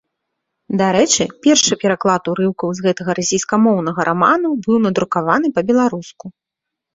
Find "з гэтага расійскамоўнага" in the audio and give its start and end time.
2.79-4.01